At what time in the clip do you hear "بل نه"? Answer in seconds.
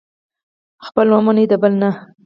1.61-1.91